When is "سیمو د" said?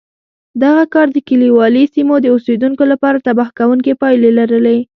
1.93-2.27